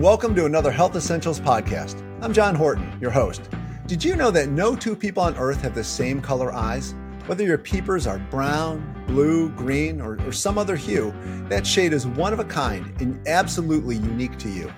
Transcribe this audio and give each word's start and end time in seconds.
welcome 0.00 0.34
to 0.34 0.46
another 0.46 0.70
Health 0.70 0.96
Essentials 0.96 1.38
podcast. 1.38 2.02
I'm 2.22 2.32
John 2.32 2.54
Horton, 2.54 2.96
your 3.02 3.10
host. 3.10 3.50
Did 3.86 4.02
you 4.02 4.16
know 4.16 4.30
that 4.30 4.48
no 4.48 4.74
two 4.74 4.96
people 4.96 5.22
on 5.22 5.36
earth 5.36 5.60
have 5.60 5.74
the 5.74 5.84
same 5.84 6.22
color 6.22 6.54
eyes? 6.54 6.94
Whether 7.26 7.44
your 7.44 7.58
peepers 7.58 8.06
are 8.06 8.18
brown, 8.30 9.04
blue, 9.06 9.50
green, 9.50 10.00
or, 10.00 10.18
or 10.26 10.32
some 10.32 10.56
other 10.56 10.74
hue, 10.74 11.12
that 11.50 11.66
shade 11.66 11.92
is 11.92 12.06
one 12.06 12.32
of 12.32 12.38
a 12.38 12.46
kind 12.46 12.98
and 13.02 13.20
absolutely 13.28 13.96
unique 13.96 14.38
to 14.38 14.48
you. 14.48 14.72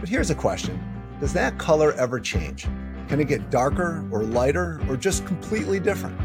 But 0.00 0.08
here's 0.08 0.30
a 0.30 0.34
question 0.34 0.82
Does 1.20 1.32
that 1.34 1.56
color 1.56 1.92
ever 1.92 2.18
change? 2.18 2.64
Can 3.06 3.20
it 3.20 3.28
get 3.28 3.52
darker 3.52 4.04
or 4.10 4.24
lighter 4.24 4.80
or 4.88 4.96
just 4.96 5.24
completely 5.24 5.78
different? 5.78 6.18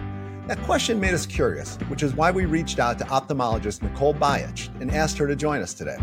That 0.47 0.59
question 0.63 0.99
made 0.99 1.13
us 1.13 1.27
curious, 1.27 1.75
which 1.87 2.01
is 2.01 2.15
why 2.15 2.31
we 2.31 2.45
reached 2.45 2.79
out 2.79 2.97
to 2.97 3.05
ophthalmologist 3.05 3.83
Nicole 3.83 4.15
Bajic 4.15 4.69
and 4.81 4.89
asked 4.89 5.19
her 5.19 5.27
to 5.27 5.35
join 5.35 5.61
us 5.61 5.75
today. 5.75 5.99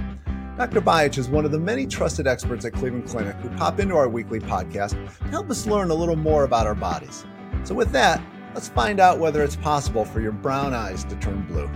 Dr. 0.57 0.81
Bajic 0.81 1.19
is 1.19 1.29
one 1.29 1.45
of 1.45 1.53
the 1.53 1.59
many 1.59 1.87
trusted 1.87 2.27
experts 2.27 2.65
at 2.65 2.73
Cleveland 2.73 3.07
Clinic 3.07 3.37
who 3.37 3.51
pop 3.59 3.79
into 3.79 3.95
our 3.95 4.09
weekly 4.09 4.41
podcast 4.41 4.93
to 5.19 5.29
help 5.29 5.51
us 5.51 5.67
learn 5.67 5.91
a 5.91 5.95
little 5.95 6.17
more 6.17 6.45
about 6.45 6.67
our 6.67 6.75
bodies. 6.75 7.27
So, 7.65 7.75
with 7.75 7.93
that, 7.93 8.23
let's 8.55 8.71
find 8.71 8.99
out 8.99 9.19
whether 9.19 9.45
it's 9.45 9.57
possible 9.57 10.07
for 10.07 10.21
your 10.21 10.33
brown 10.33 10.73
eyes 10.73 11.05
to 11.05 11.17
turn 11.17 11.43
blue. 11.43 11.67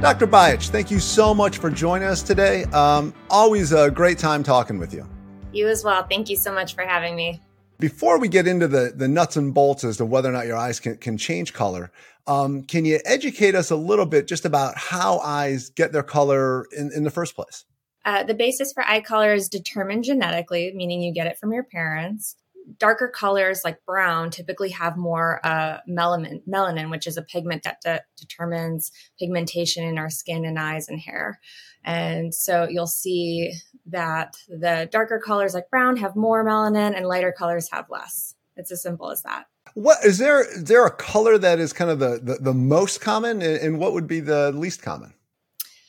Dr. 0.00 0.26
Bajic, 0.26 0.70
thank 0.70 0.90
you 0.90 0.98
so 0.98 1.34
much 1.34 1.58
for 1.58 1.68
joining 1.68 2.08
us 2.08 2.22
today. 2.22 2.64
Um, 2.66 3.12
always 3.28 3.72
a 3.72 3.90
great 3.90 4.18
time 4.18 4.42
talking 4.42 4.78
with 4.78 4.94
you. 4.94 5.06
You 5.52 5.68
as 5.68 5.84
well. 5.84 6.06
Thank 6.08 6.30
you 6.30 6.36
so 6.36 6.54
much 6.54 6.74
for 6.74 6.84
having 6.84 7.16
me. 7.16 7.42
Before 7.78 8.18
we 8.18 8.28
get 8.28 8.46
into 8.46 8.68
the, 8.68 8.92
the 8.94 9.08
nuts 9.08 9.36
and 9.36 9.52
bolts 9.52 9.84
as 9.84 9.98
to 9.98 10.06
whether 10.06 10.28
or 10.28 10.32
not 10.32 10.46
your 10.46 10.56
eyes 10.56 10.80
can, 10.80 10.96
can 10.96 11.18
change 11.18 11.52
color, 11.52 11.92
um, 12.26 12.62
can 12.62 12.84
you 12.84 13.00
educate 13.04 13.54
us 13.54 13.70
a 13.70 13.76
little 13.76 14.06
bit 14.06 14.26
just 14.26 14.44
about 14.44 14.76
how 14.76 15.18
eyes 15.18 15.70
get 15.70 15.92
their 15.92 16.02
color 16.02 16.66
in, 16.76 16.90
in 16.94 17.04
the 17.04 17.10
first 17.10 17.36
place? 17.36 17.64
Uh, 18.04 18.22
the 18.22 18.34
basis 18.34 18.72
for 18.72 18.84
eye 18.84 19.00
color 19.00 19.34
is 19.34 19.48
determined 19.48 20.04
genetically, 20.04 20.72
meaning 20.74 21.02
you 21.02 21.12
get 21.12 21.26
it 21.26 21.38
from 21.38 21.52
your 21.52 21.64
parents. 21.64 22.36
Darker 22.78 23.08
colors 23.08 23.62
like 23.64 23.84
brown 23.84 24.30
typically 24.30 24.70
have 24.70 24.96
more 24.96 25.40
uh, 25.44 25.78
melanin, 25.88 26.42
melanin, 26.48 26.90
which 26.90 27.06
is 27.06 27.16
a 27.16 27.22
pigment 27.22 27.62
that 27.62 27.80
de- 27.82 28.02
determines 28.16 28.90
pigmentation 29.18 29.84
in 29.84 29.98
our 29.98 30.10
skin 30.10 30.44
and 30.44 30.58
eyes 30.58 30.88
and 30.88 31.00
hair. 31.00 31.38
And 31.84 32.34
so 32.34 32.66
you'll 32.68 32.86
see 32.86 33.52
that 33.86 34.36
the 34.48 34.88
darker 34.90 35.20
colors 35.24 35.54
like 35.54 35.70
brown 35.70 35.96
have 35.98 36.16
more 36.16 36.44
melanin 36.44 36.96
and 36.96 37.06
lighter 37.06 37.32
colors 37.32 37.68
have 37.70 37.86
less. 37.88 38.34
It's 38.56 38.72
as 38.72 38.82
simple 38.82 39.10
as 39.10 39.22
that. 39.22 39.46
What 39.74 40.04
is 40.04 40.18
there? 40.18 40.42
Is 40.42 40.64
there 40.64 40.86
a 40.86 40.90
color 40.90 41.38
that 41.38 41.58
is 41.58 41.72
kind 41.72 41.90
of 41.90 41.98
the 41.98 42.18
the, 42.22 42.34
the 42.40 42.54
most 42.54 43.00
common, 43.00 43.42
and 43.42 43.78
what 43.78 43.92
would 43.92 44.06
be 44.06 44.20
the 44.20 44.52
least 44.52 44.80
common? 44.80 45.12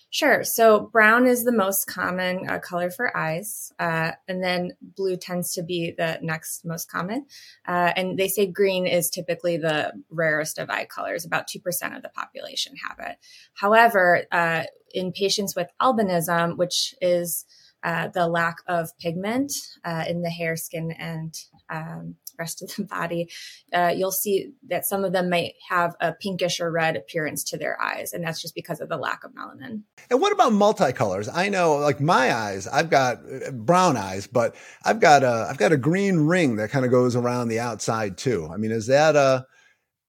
Sure. 0.09 0.43
So 0.43 0.89
brown 0.91 1.27
is 1.27 1.43
the 1.43 1.51
most 1.51 1.85
common 1.85 2.47
uh, 2.49 2.59
color 2.59 2.89
for 2.89 3.15
eyes, 3.15 3.73
uh, 3.77 4.11
and 4.27 4.41
then 4.41 4.71
blue 4.81 5.17
tends 5.17 5.51
to 5.53 5.63
be 5.63 5.93
the 5.97 6.17
next 6.21 6.63
most 6.65 6.89
common. 6.89 7.25
Uh, 7.67 7.91
and 7.95 8.17
they 8.17 8.29
say 8.29 8.45
green 8.45 8.87
is 8.87 9.09
typically 9.09 9.57
the 9.57 9.91
rarest 10.09 10.59
of 10.59 10.69
eye 10.69 10.85
colors. 10.85 11.25
About 11.25 11.47
two 11.47 11.59
percent 11.59 11.93
of 11.93 12.03
the 12.03 12.09
population 12.09 12.73
have 12.87 13.05
it. 13.05 13.17
However, 13.55 14.23
uh, 14.31 14.63
in 14.93 15.11
patients 15.11 15.55
with 15.57 15.67
albinism, 15.81 16.55
which 16.57 16.95
is 17.01 17.45
uh, 17.83 18.07
the 18.07 18.27
lack 18.27 18.57
of 18.65 18.97
pigment 18.99 19.51
uh, 19.83 20.05
in 20.07 20.21
the 20.21 20.29
hair, 20.29 20.55
skin, 20.55 20.91
and 20.97 21.35
um, 21.69 22.15
rest 22.37 22.61
of 22.61 22.75
the 22.75 22.83
body, 22.83 23.29
uh, 23.73 23.93
you'll 23.95 24.11
see 24.11 24.51
that 24.69 24.85
some 24.85 25.03
of 25.03 25.13
them 25.13 25.29
might 25.29 25.53
have 25.69 25.95
a 25.99 26.13
pinkish 26.13 26.59
or 26.59 26.71
red 26.71 26.95
appearance 26.95 27.43
to 27.45 27.57
their 27.57 27.81
eyes, 27.81 28.13
and 28.13 28.23
that's 28.23 28.41
just 28.41 28.55
because 28.55 28.79
of 28.81 28.89
the 28.89 28.97
lack 28.97 29.23
of 29.23 29.31
melanin. 29.31 29.81
And 30.09 30.21
what 30.21 30.31
about 30.31 30.51
multicolors? 30.53 31.29
I 31.33 31.49
know, 31.49 31.75
like 31.75 31.99
my 31.99 32.33
eyes, 32.33 32.67
I've 32.67 32.89
got 32.89 33.17
uh, 33.17 33.51
brown 33.51 33.97
eyes, 33.97 34.27
but 34.27 34.55
I've 34.83 34.99
got 34.99 35.23
a 35.23 35.47
I've 35.49 35.57
got 35.57 35.71
a 35.71 35.77
green 35.77 36.19
ring 36.21 36.57
that 36.57 36.71
kind 36.71 36.85
of 36.85 36.91
goes 36.91 37.15
around 37.15 37.47
the 37.47 37.59
outside 37.59 38.17
too. 38.17 38.49
I 38.51 38.57
mean, 38.57 38.71
is 38.71 38.87
that 38.87 39.15
a 39.15 39.45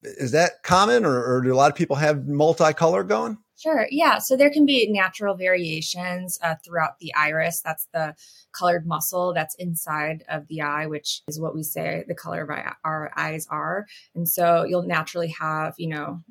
is 0.02 0.32
that 0.32 0.62
common, 0.62 1.04
or, 1.04 1.24
or 1.24 1.40
do 1.40 1.52
a 1.52 1.56
lot 1.56 1.70
of 1.70 1.76
people 1.76 1.96
have 1.96 2.18
multicolor 2.18 3.06
going? 3.06 3.38
Sure. 3.58 3.88
Yeah. 3.90 4.18
So 4.18 4.36
there 4.36 4.50
can 4.50 4.66
be 4.66 4.86
natural 4.88 5.34
variations 5.34 6.38
uh, 6.44 6.54
throughout 6.64 7.00
the 7.00 7.12
iris. 7.14 7.60
That's 7.60 7.88
the 7.92 8.14
colored 8.52 8.86
muscle 8.86 9.34
that's 9.34 9.56
inside 9.56 10.22
of 10.28 10.46
the 10.46 10.62
eye, 10.62 10.86
which 10.86 11.22
is 11.26 11.40
what 11.40 11.56
we 11.56 11.64
say 11.64 12.04
the 12.06 12.14
color 12.14 12.42
of 12.42 12.50
our, 12.84 13.10
eyes 13.16 13.48
are. 13.50 13.86
And 14.14 14.28
so 14.28 14.62
you'll 14.62 14.84
naturally 14.84 15.34
have, 15.40 15.74
you 15.76 15.88
know, 15.88 16.22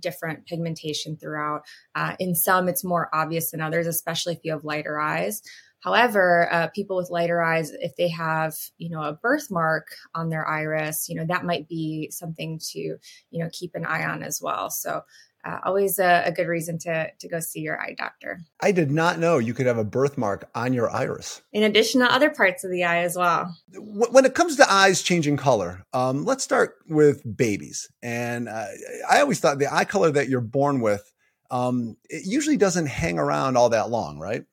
different 0.00 0.46
pigmentation 0.46 1.16
throughout. 1.16 1.62
Uh, 1.94 2.16
in 2.18 2.34
some, 2.34 2.68
it's 2.68 2.82
more 2.82 3.08
obvious 3.12 3.52
than 3.52 3.60
others, 3.60 3.86
especially 3.86 4.32
if 4.32 4.40
you 4.42 4.50
have 4.50 4.64
lighter 4.64 4.98
eyes. 4.98 5.42
However, 5.84 6.48
uh, 6.50 6.68
people 6.68 6.96
with 6.96 7.10
lighter 7.10 7.42
eyes, 7.42 7.70
if 7.72 7.94
they 7.96 8.08
have, 8.08 8.54
you 8.78 8.88
know, 8.88 9.02
a 9.02 9.12
birthmark 9.12 9.88
on 10.14 10.30
their 10.30 10.48
iris, 10.48 11.10
you 11.10 11.14
know, 11.14 11.26
that 11.26 11.44
might 11.44 11.68
be 11.68 12.10
something 12.10 12.58
to, 12.70 12.78
you 12.78 12.98
know, 13.32 13.50
keep 13.52 13.74
an 13.74 13.84
eye 13.84 14.02
on 14.02 14.22
as 14.22 14.40
well. 14.42 14.70
So 14.70 15.02
uh, 15.44 15.58
always 15.62 15.98
a, 15.98 16.22
a, 16.24 16.32
good 16.32 16.48
reason 16.48 16.78
to 16.78 17.10
to 17.18 17.28
go 17.28 17.38
see 17.38 17.60
your 17.60 17.78
eye 17.78 17.94
doctor. 17.98 18.40
I 18.62 18.72
did 18.72 18.90
not 18.90 19.18
know 19.18 19.36
you 19.36 19.52
could 19.52 19.66
have 19.66 19.76
a 19.76 19.84
birthmark 19.84 20.48
on 20.54 20.72
your 20.72 20.88
iris. 20.90 21.42
In 21.52 21.62
addition 21.62 22.00
to 22.00 22.10
other 22.10 22.30
parts 22.30 22.64
of 22.64 22.70
the 22.70 22.84
eye 22.84 23.00
as 23.00 23.14
well. 23.14 23.54
When 23.74 24.24
it 24.24 24.34
comes 24.34 24.56
to 24.56 24.72
eyes 24.72 25.02
changing 25.02 25.36
color, 25.36 25.84
um, 25.92 26.24
let's 26.24 26.44
start 26.44 26.76
with 26.88 27.22
babies. 27.36 27.90
And 28.02 28.48
uh, 28.48 28.68
I 29.10 29.20
always 29.20 29.38
thought 29.38 29.58
the 29.58 29.72
eye 29.72 29.84
color 29.84 30.10
that 30.12 30.30
you're 30.30 30.40
born 30.40 30.80
with, 30.80 31.12
um, 31.50 31.98
it 32.08 32.24
usually 32.24 32.56
doesn't 32.56 32.86
hang 32.86 33.18
around 33.18 33.58
all 33.58 33.68
that 33.68 33.90
long, 33.90 34.18
right? 34.18 34.46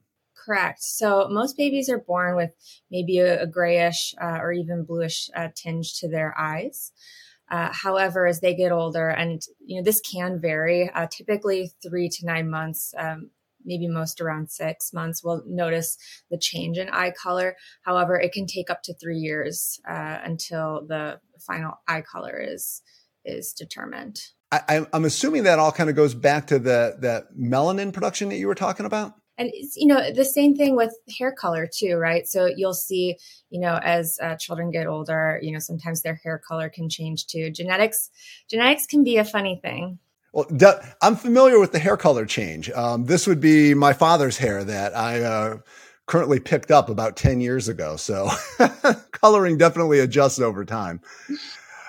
Correct. 0.51 0.83
So 0.83 1.29
most 1.29 1.55
babies 1.55 1.89
are 1.89 1.97
born 1.97 2.35
with 2.35 2.51
maybe 2.91 3.19
a, 3.19 3.43
a 3.43 3.47
grayish 3.47 4.13
uh, 4.21 4.39
or 4.41 4.51
even 4.51 4.83
bluish 4.83 5.29
uh, 5.33 5.47
tinge 5.55 5.97
to 5.99 6.09
their 6.09 6.37
eyes. 6.37 6.91
Uh, 7.49 7.69
however, 7.71 8.27
as 8.27 8.41
they 8.41 8.53
get 8.53 8.73
older, 8.73 9.07
and 9.07 9.41
you 9.65 9.77
know 9.77 9.83
this 9.83 10.01
can 10.01 10.41
vary, 10.41 10.89
uh, 10.89 11.07
typically 11.09 11.71
three 11.81 12.09
to 12.09 12.25
nine 12.25 12.49
months, 12.49 12.93
um, 12.97 13.29
maybe 13.63 13.87
most 13.87 14.19
around 14.19 14.51
six 14.51 14.91
months, 14.91 15.23
we'll 15.23 15.41
notice 15.47 15.97
the 16.29 16.37
change 16.37 16.77
in 16.77 16.89
eye 16.89 17.11
color. 17.11 17.55
However, 17.83 18.19
it 18.19 18.33
can 18.33 18.45
take 18.45 18.69
up 18.69 18.83
to 18.83 18.93
three 18.95 19.19
years 19.19 19.79
uh, 19.89 20.17
until 20.21 20.85
the 20.85 21.21
final 21.39 21.79
eye 21.87 22.01
color 22.01 22.37
is 22.37 22.81
is 23.23 23.53
determined. 23.53 24.19
I, 24.51 24.85
I'm 24.91 25.05
assuming 25.05 25.43
that 25.43 25.59
all 25.59 25.71
kind 25.71 25.89
of 25.89 25.95
goes 25.95 26.13
back 26.13 26.47
to 26.47 26.59
the 26.59 26.97
that 26.99 27.37
melanin 27.39 27.93
production 27.93 28.27
that 28.29 28.35
you 28.35 28.47
were 28.47 28.55
talking 28.55 28.85
about 28.85 29.13
and 29.37 29.49
it's, 29.53 29.75
you 29.75 29.87
know 29.87 30.11
the 30.11 30.25
same 30.25 30.55
thing 30.55 30.75
with 30.75 30.93
hair 31.17 31.31
color 31.31 31.67
too 31.71 31.95
right 31.95 32.27
so 32.27 32.45
you'll 32.45 32.73
see 32.73 33.17
you 33.49 33.59
know 33.59 33.79
as 33.83 34.17
uh, 34.21 34.35
children 34.35 34.71
get 34.71 34.87
older 34.87 35.39
you 35.41 35.51
know 35.51 35.59
sometimes 35.59 36.01
their 36.01 36.19
hair 36.23 36.41
color 36.47 36.69
can 36.69 36.89
change 36.89 37.27
too 37.27 37.49
genetics 37.49 38.09
genetics 38.49 38.85
can 38.85 39.03
be 39.03 39.17
a 39.17 39.25
funny 39.25 39.59
thing 39.61 39.99
well, 40.33 40.45
I'm 41.01 41.17
familiar 41.17 41.59
with 41.59 41.73
the 41.73 41.79
hair 41.79 41.97
color 41.97 42.25
change. 42.25 42.69
Um, 42.71 43.03
this 43.03 43.27
would 43.27 43.41
be 43.41 43.73
my 43.73 43.91
father's 43.91 44.37
hair 44.37 44.63
that 44.63 44.95
I 44.95 45.21
uh, 45.21 45.57
currently 46.07 46.39
picked 46.39 46.71
up 46.71 46.89
about 46.89 47.17
10 47.17 47.41
years 47.41 47.67
ago. 47.67 47.97
So 47.97 48.29
coloring 49.11 49.57
definitely 49.57 49.99
adjusts 49.99 50.39
over 50.39 50.63
time. 50.63 51.01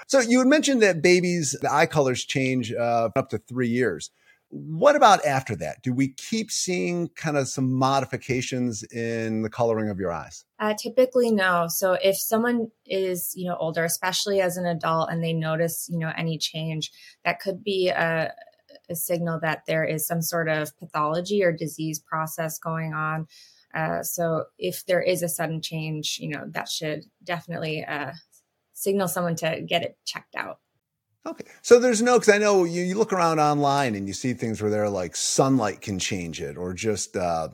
So 0.09 0.21
you 0.21 0.41
had 0.41 0.49
mentioned 0.49 0.83
that 0.83 1.03
babies, 1.03 1.57
the 1.61 1.73
eye 1.73 1.87
colors 1.87 2.25
change 2.25 2.73
uh, 2.73 3.11
up 3.15 3.31
to 3.31 3.39
three 3.39 3.69
years. 3.69 4.11
What 4.55 4.97
about 4.97 5.25
after 5.25 5.57
that? 5.57 5.83
Do 5.83 5.95
we 5.95 6.09
keep 6.09 6.51
seeing 6.51 7.09
kind 7.17 7.39
of 7.39 7.49
some 7.49 7.73
modifications 7.73 8.83
in 8.93 9.41
the 9.41 9.49
coloring 9.49 9.89
of 9.89 9.99
your 9.99 10.13
eyes? 10.13 10.45
Uh, 10.59 10.75
typically, 10.75 11.31
no. 11.31 11.69
So 11.69 11.95
if 11.95 12.19
someone 12.19 12.71
is, 12.85 13.33
you 13.35 13.49
know, 13.49 13.57
older, 13.57 13.83
especially 13.83 14.43
as 14.43 14.59
an 14.59 14.67
adult, 14.67 15.09
and 15.11 15.25
they 15.25 15.33
notice, 15.33 15.89
you 15.91 15.99
know, 15.99 16.13
any 16.19 16.37
change, 16.37 16.91
that 17.25 17.41
could 17.41 17.65
be 17.65 17.89
a, 17.89 18.31
a 18.91 18.95
signal 18.95 19.41
that 19.41 19.63
there 19.67 19.85
is 19.85 20.07
some 20.07 20.21
sort 20.21 20.51
of 20.51 20.77
pathology 20.79 21.43
or 21.43 21.51
disease 21.51 21.99
process 21.99 22.59
going 22.59 22.93
on. 22.93 23.27
Uh, 23.75 24.03
so 24.03 24.45
if 24.59 24.85
there 24.85 25.01
is 25.01 25.23
a 25.23 25.31
sudden 25.31 25.63
change, 25.63 26.19
you 26.21 26.29
know, 26.29 26.45
that 26.51 26.69
should 26.69 27.05
definitely 27.25 27.87
uh, 27.87 28.13
signal 28.75 29.09
someone 29.09 29.37
to 29.37 29.63
get 29.67 29.83
it 29.83 29.97
checked 30.05 30.35
out. 30.37 30.59
Okay. 31.25 31.45
So 31.63 31.79
there's 31.79 32.03
no, 32.03 32.19
because 32.19 32.35
I 32.35 32.39
know 32.39 32.65
you, 32.65 32.83
you 32.83 32.99
look 32.99 33.13
around 33.13 33.39
online 33.39 33.95
and 33.95 34.09
you 34.09 34.15
see 34.15 34.33
things 34.33 34.61
where 34.61 34.71
they're 34.71 34.89
like 34.89 35.15
sunlight 35.15 35.81
can 35.81 35.99
change 35.99 36.41
it 36.41 36.57
or 36.57 36.75
just, 36.75 37.17
uh, 37.17 37.49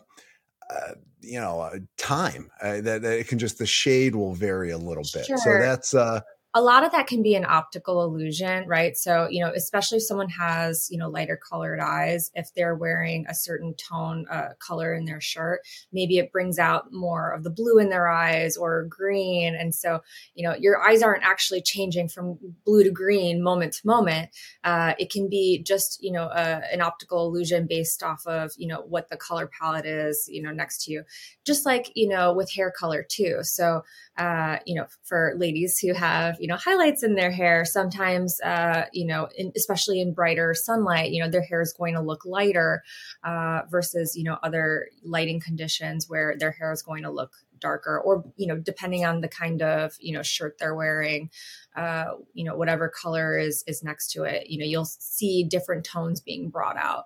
uh, 0.70 0.94
you 1.20 1.40
know, 1.40 1.60
uh, 1.60 1.78
time 1.98 2.50
uh, 2.62 2.80
that, 2.80 3.02
that, 3.02 3.18
it 3.18 3.28
can 3.28 3.38
just, 3.38 3.58
the 3.58 3.66
shade 3.66 4.14
will 4.14 4.34
vary 4.34 4.70
a 4.70 4.78
little 4.78 5.04
bit. 5.12 5.26
Sure. 5.26 5.38
So 5.38 5.58
that's, 5.58 5.94
uh, 5.94 6.20
a 6.54 6.62
lot 6.62 6.82
of 6.82 6.92
that 6.92 7.06
can 7.06 7.22
be 7.22 7.34
an 7.34 7.44
optical 7.44 8.02
illusion, 8.02 8.66
right? 8.66 8.96
So, 8.96 9.28
you 9.30 9.44
know, 9.44 9.52
especially 9.54 9.98
if 9.98 10.04
someone 10.04 10.30
has, 10.30 10.88
you 10.90 10.96
know, 10.96 11.10
lighter 11.10 11.36
colored 11.36 11.78
eyes, 11.78 12.30
if 12.34 12.54
they're 12.54 12.74
wearing 12.74 13.26
a 13.28 13.34
certain 13.34 13.74
tone 13.74 14.26
uh, 14.30 14.54
color 14.58 14.94
in 14.94 15.04
their 15.04 15.20
shirt, 15.20 15.60
maybe 15.92 16.16
it 16.16 16.32
brings 16.32 16.58
out 16.58 16.90
more 16.90 17.32
of 17.32 17.44
the 17.44 17.50
blue 17.50 17.78
in 17.78 17.90
their 17.90 18.08
eyes 18.08 18.56
or 18.56 18.84
green. 18.84 19.54
And 19.54 19.74
so, 19.74 20.00
you 20.34 20.48
know, 20.48 20.54
your 20.58 20.80
eyes 20.80 21.02
aren't 21.02 21.22
actually 21.22 21.60
changing 21.60 22.08
from 22.08 22.38
blue 22.64 22.82
to 22.82 22.90
green 22.90 23.42
moment 23.42 23.74
to 23.74 23.86
moment. 23.86 24.30
Uh, 24.64 24.94
it 24.98 25.10
can 25.10 25.28
be 25.28 25.62
just, 25.62 26.02
you 26.02 26.10
know, 26.10 26.24
uh, 26.24 26.62
an 26.72 26.80
optical 26.80 27.26
illusion 27.26 27.66
based 27.68 28.02
off 28.02 28.26
of, 28.26 28.52
you 28.56 28.66
know, 28.66 28.80
what 28.88 29.10
the 29.10 29.18
color 29.18 29.50
palette 29.60 29.86
is, 29.86 30.26
you 30.32 30.42
know, 30.42 30.50
next 30.50 30.84
to 30.84 30.92
you. 30.92 31.04
Just 31.44 31.66
like, 31.66 31.92
you 31.94 32.08
know, 32.08 32.32
with 32.32 32.50
hair 32.50 32.70
color 32.70 33.06
too. 33.06 33.40
So, 33.42 33.82
uh, 34.16 34.58
you 34.64 34.74
know, 34.74 34.86
for 35.04 35.34
ladies 35.36 35.78
who 35.78 35.92
have, 35.92 36.37
you 36.40 36.48
know, 36.48 36.56
highlights 36.56 37.02
in 37.02 37.14
their 37.14 37.30
hair, 37.30 37.64
sometimes, 37.64 38.40
uh, 38.40 38.86
you 38.92 39.06
know, 39.06 39.28
in, 39.36 39.52
especially 39.56 40.00
in 40.00 40.14
brighter 40.14 40.54
sunlight, 40.54 41.10
you 41.10 41.22
know, 41.22 41.30
their 41.30 41.42
hair 41.42 41.60
is 41.60 41.72
going 41.72 41.94
to 41.94 42.00
look 42.00 42.24
lighter 42.24 42.82
uh, 43.24 43.62
versus, 43.70 44.16
you 44.16 44.24
know, 44.24 44.38
other 44.42 44.88
lighting 45.04 45.40
conditions 45.40 46.06
where 46.08 46.36
their 46.38 46.52
hair 46.52 46.72
is 46.72 46.82
going 46.82 47.02
to 47.02 47.10
look 47.10 47.32
darker 47.60 48.00
or 48.00 48.24
you 48.36 48.46
know 48.46 48.56
depending 48.56 49.04
on 49.04 49.20
the 49.20 49.28
kind 49.28 49.62
of 49.62 49.92
you 50.00 50.12
know 50.12 50.22
shirt 50.22 50.56
they're 50.58 50.74
wearing 50.74 51.30
uh 51.76 52.06
you 52.32 52.44
know 52.44 52.56
whatever 52.56 52.88
color 52.88 53.36
is 53.36 53.64
is 53.66 53.82
next 53.82 54.12
to 54.12 54.22
it 54.22 54.48
you 54.48 54.58
know 54.58 54.64
you'll 54.64 54.84
see 54.84 55.44
different 55.44 55.84
tones 55.84 56.20
being 56.20 56.50
brought 56.50 56.76
out. 56.76 57.04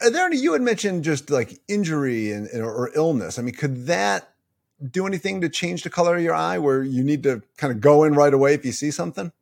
There 0.00 0.32
you 0.32 0.54
had 0.54 0.62
mentioned 0.62 1.04
just 1.04 1.28
like 1.28 1.60
injury 1.68 2.30
and 2.30 2.48
or 2.54 2.90
illness. 2.94 3.38
I 3.38 3.42
mean 3.42 3.54
could 3.54 3.86
that 3.86 4.32
do 4.90 5.06
anything 5.06 5.40
to 5.40 5.48
change 5.48 5.82
the 5.82 5.90
color 5.90 6.16
of 6.16 6.22
your 6.22 6.34
eye 6.34 6.58
where 6.58 6.82
you 6.82 7.02
need 7.02 7.22
to 7.24 7.42
kind 7.56 7.72
of 7.72 7.80
go 7.80 8.04
in 8.04 8.14
right 8.14 8.32
away 8.32 8.54
if 8.54 8.64
you 8.64 8.72
see 8.72 8.90
something? 8.90 9.32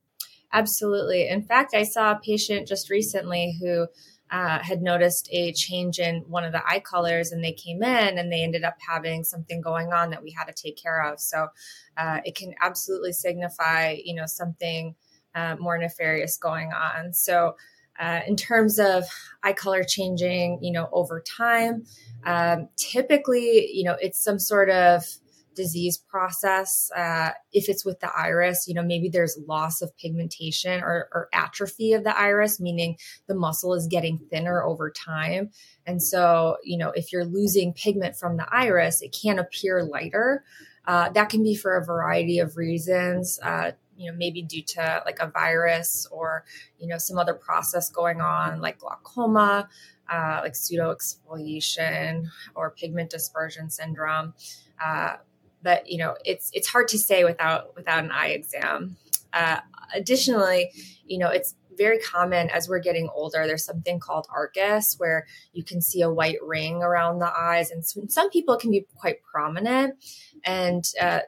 Absolutely. 0.53 1.29
In 1.29 1.43
fact, 1.43 1.75
I 1.75 1.83
saw 1.83 2.13
a 2.13 2.21
patient 2.21 2.67
just 2.67 2.91
recently 2.91 3.57
who 3.61 3.87
uh, 4.31 4.59
had 4.59 4.83
noticed 4.83 5.29
a 5.33 5.53
change 5.53 5.99
in 5.99 6.25
one 6.29 6.45
of 6.45 6.53
the 6.53 6.67
eye 6.67 6.81
colors 6.81 7.33
and 7.33 7.43
they 7.43 7.53
came 7.53 7.83
in 7.83 8.19
and 8.19 8.31
they 8.31 8.43
ended 8.43 8.65
up 8.65 8.77
having 8.87 9.25
something 9.25 9.61
going 9.61 9.93
on 9.93 10.11
that 10.11 10.23
we 10.23 10.31
had 10.31 10.45
to 10.45 10.53
take 10.53 10.77
care 10.77 11.03
of. 11.03 11.21
So 11.21 11.49
uh, 11.97 12.21
it 12.25 12.35
can 12.35 12.55
absolutely 12.61 13.13
signify, 13.13 13.97
you 14.03 14.15
know, 14.15 14.27
something 14.27 14.95
uh, 15.35 15.57
more 15.59 15.79
nefarious 15.79 16.37
going 16.37 16.73
on. 16.73 17.13
So 17.13 17.57
uh, 17.99 18.21
in 18.27 18.37
terms 18.37 18.79
of 18.79 19.05
eye 19.43 19.53
color 19.53 19.83
changing, 19.83 20.59
you 20.63 20.73
know, 20.73 20.89
over 20.93 21.21
time, 21.21 21.85
um, 22.25 22.69
typically, 22.77 23.71
you 23.73 23.85
know, 23.85 23.97
it's 24.01 24.23
some 24.23 24.39
sort 24.39 24.71
of 24.71 25.05
disease 25.59 25.99
process. 25.99 26.89
Uh, 26.97 27.31
if 27.53 27.69
it's 27.69 27.85
with 27.85 27.99
the 27.99 28.11
iris, 28.17 28.67
you 28.69 28.75
know, 28.75 28.83
maybe 28.83 29.09
there's 29.09 29.37
loss 29.49 29.83
of 29.83 29.95
pigmentation 29.99 30.81
or, 30.83 31.09
or, 31.13 31.29
atrophy 31.35 31.93
of 31.95 32.05
the 32.05 32.17
iris, 32.17 32.61
meaning 32.61 32.97
the 33.27 33.35
muscle 33.35 33.75
is 33.75 33.89
getting 33.89 34.19
thinner 34.31 34.63
over 34.63 34.89
time. 34.91 35.51
And 35.85 36.01
so, 36.01 36.59
you 36.63 36.79
know, 36.79 36.91
if 36.91 37.13
you're 37.13 37.25
losing 37.25 37.73
pigment 37.73 38.17
from 38.17 38.37
the 38.37 38.47
iris, 38.51 39.03
it 39.03 39.17
can 39.21 39.39
appear 39.41 39.83
lighter. 39.83 40.45
Uh, 40.87 41.11
that 41.11 41.29
can 41.29 41.43
be 41.43 41.57
for 41.57 41.77
a 41.77 41.85
variety 41.85 42.39
of 42.39 42.57
reasons. 42.57 43.41
Uh, 43.43 43.73
you 43.97 44.11
know, 44.11 44.17
maybe 44.17 44.43
due 44.43 44.63
to 44.63 45.03
like 45.05 45.19
a 45.19 45.27
virus 45.27 46.07
or, 46.13 46.45
you 46.79 46.87
know, 46.87 46.99
some 46.99 47.19
other 47.19 47.35
process 47.35 47.91
going 47.91 48.21
on 48.21 48.61
like 48.61 48.79
glaucoma, 48.79 49.69
uh, 50.09 50.41
like 50.43 50.55
pseudo 50.55 50.95
exfoliation 50.95 52.29
or 52.55 52.71
pigment 52.71 53.11
dispersion 53.11 53.69
syndrome. 53.69 54.35
Uh, 54.83 55.17
but 55.63 55.89
you 55.89 55.99
know 55.99 56.17
it's 56.25 56.51
it's 56.53 56.69
hard 56.69 56.89
to 56.89 56.99
say 56.99 57.25
without 57.25 57.75
without 57.77 58.05
an 58.05 58.11
eye 58.11 58.29
exam. 58.29 58.97
Uh, 59.33 59.61
additionally, 59.95 60.71
you 61.05 61.19
know 61.19 61.29
it's 61.29 61.55
very 61.77 61.99
common 61.99 62.51
as 62.51 62.69
we're 62.69 62.81
getting 62.81 63.09
older. 63.15 63.47
There's 63.47 63.65
something 63.65 64.01
called 64.01 64.27
arcus 64.35 64.97
where 64.99 65.27
you 65.53 65.63
can 65.63 65.81
see 65.81 66.03
a 66.03 66.11
white 66.11 66.39
ring 66.45 66.83
around 66.83 67.21
the 67.21 67.33
eyes, 67.33 67.71
and 67.71 67.85
some 67.85 68.31
people 68.31 68.57
can 68.57 68.71
be 68.71 68.87
quite 68.97 69.23
prominent. 69.23 69.95
And 70.45 70.85
uh, 71.01 71.21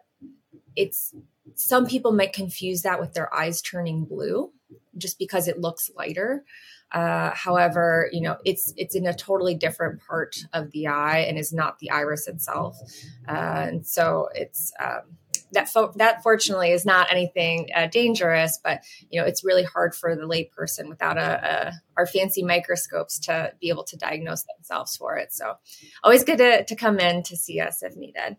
it's 0.76 1.14
some 1.54 1.86
people 1.86 2.12
might 2.12 2.32
confuse 2.32 2.82
that 2.82 3.00
with 3.00 3.14
their 3.14 3.34
eyes 3.34 3.60
turning 3.60 4.04
blue 4.04 4.52
just 4.96 5.18
because 5.18 5.48
it 5.48 5.60
looks 5.60 5.90
lighter. 5.96 6.44
Uh, 6.92 7.30
however, 7.34 8.08
you 8.12 8.20
know, 8.20 8.36
it's 8.44 8.72
it's 8.76 8.94
in 8.94 9.06
a 9.06 9.14
totally 9.14 9.54
different 9.54 10.00
part 10.06 10.36
of 10.52 10.70
the 10.72 10.86
eye 10.86 11.20
and 11.20 11.38
is 11.38 11.52
not 11.52 11.78
the 11.78 11.90
iris 11.90 12.26
itself. 12.26 12.78
Uh, 13.28 13.32
and 13.68 13.86
so 13.86 14.28
it's 14.34 14.72
um, 14.80 15.16
that 15.52 15.68
fo- 15.68 15.92
that 15.96 16.22
fortunately 16.22 16.70
is 16.70 16.84
not 16.84 17.10
anything 17.10 17.68
uh, 17.74 17.86
dangerous, 17.86 18.58
but 18.62 18.82
you 19.08 19.20
know, 19.20 19.26
it's 19.26 19.44
really 19.44 19.64
hard 19.64 19.94
for 19.94 20.14
the 20.14 20.22
layperson 20.22 20.88
without 20.88 21.18
a, 21.18 21.68
a, 21.68 21.72
our 21.96 22.06
fancy 22.06 22.42
microscopes 22.42 23.18
to 23.20 23.52
be 23.60 23.68
able 23.68 23.84
to 23.84 23.96
diagnose 23.96 24.44
themselves 24.56 24.96
for 24.96 25.16
it. 25.16 25.32
So, 25.32 25.54
always 26.02 26.24
good 26.24 26.38
to, 26.38 26.64
to 26.64 26.76
come 26.76 26.98
in 26.98 27.22
to 27.24 27.36
see 27.36 27.60
us 27.60 27.82
if 27.82 27.96
needed. 27.96 28.36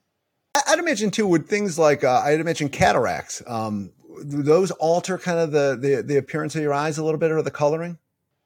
I'd 0.68 0.80
imagine 0.80 1.12
too 1.12 1.28
would 1.28 1.48
things 1.48 1.80
like 1.80 2.04
uh, 2.04 2.22
I'd 2.26 2.40
imagine 2.40 2.70
cataracts. 2.70 3.42
Um, 3.48 3.94
those 4.24 4.72
alter 4.72 5.18
kind 5.18 5.40
of 5.40 5.52
the, 5.52 5.78
the 5.80 6.04
the 6.04 6.18
appearance 6.18 6.56
of 6.56 6.62
your 6.62 6.74
eyes 6.74 6.98
a 6.98 7.04
little 7.04 7.20
bit 7.20 7.32
or 7.32 7.42
the 7.42 7.52
coloring. 7.52 7.98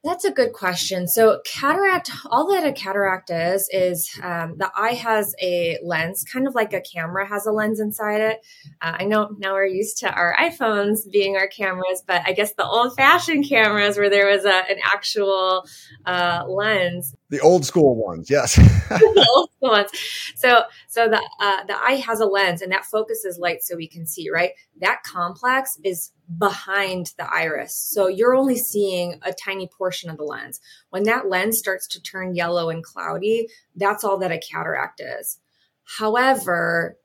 That's 0.05 0.23
a 0.23 0.29
good 0.29 0.53
question. 0.53 1.07
So, 1.07 1.41
cataract, 1.43 2.11
all 2.27 2.53
that 2.53 2.63
a 2.63 2.71
cataract 2.71 3.31
is, 3.31 3.67
is 3.73 4.07
um, 4.21 4.53
the 4.55 4.69
eye 4.75 4.93
has 4.93 5.33
a 5.41 5.79
lens, 5.83 6.23
kind 6.31 6.47
of 6.47 6.53
like 6.53 6.73
a 6.73 6.81
camera 6.81 7.27
has 7.27 7.47
a 7.47 7.51
lens 7.51 7.79
inside 7.79 8.21
it. 8.21 8.45
Uh, 8.79 8.97
I 8.99 9.05
know 9.05 9.35
now 9.39 9.53
we're 9.53 9.65
used 9.65 9.97
to 10.01 10.13
our 10.13 10.35
iPhones 10.39 11.09
being 11.11 11.37
our 11.37 11.47
cameras, 11.47 12.03
but 12.05 12.21
I 12.23 12.33
guess 12.33 12.53
the 12.53 12.67
old 12.67 12.95
fashioned 12.95 13.49
cameras 13.49 13.97
where 13.97 14.11
there 14.11 14.27
was 14.27 14.45
a, 14.45 14.53
an 14.53 14.77
actual 14.93 15.65
uh, 16.05 16.43
lens 16.47 17.15
the 17.35 17.41
old 17.41 17.65
school 17.65 17.95
ones, 17.95 18.29
yes. 18.29 18.55
the 18.89 19.27
old 19.35 19.49
school 19.51 19.71
ones. 19.71 19.89
So, 20.35 20.63
so 20.87 21.09
the 21.09 21.21
uh, 21.39 21.63
the 21.65 21.75
eye 21.77 22.01
has 22.05 22.19
a 22.19 22.25
lens, 22.25 22.61
and 22.61 22.71
that 22.71 22.85
focuses 22.85 23.37
light 23.37 23.63
so 23.63 23.75
we 23.75 23.87
can 23.87 24.07
see. 24.07 24.29
Right, 24.31 24.51
that 24.79 25.03
complex 25.03 25.77
is 25.83 26.11
behind 26.37 27.11
the 27.17 27.31
iris, 27.31 27.75
so 27.75 28.07
you're 28.07 28.35
only 28.35 28.57
seeing 28.57 29.19
a 29.23 29.33
tiny 29.33 29.69
portion 29.77 30.09
of 30.09 30.17
the 30.17 30.23
lens. 30.23 30.59
When 30.89 31.03
that 31.03 31.29
lens 31.29 31.59
starts 31.59 31.87
to 31.89 32.01
turn 32.01 32.35
yellow 32.35 32.69
and 32.69 32.83
cloudy, 32.83 33.47
that's 33.75 34.03
all 34.03 34.17
that 34.19 34.31
a 34.31 34.39
cataract 34.39 35.01
is. 35.01 35.39
However, 35.99 36.97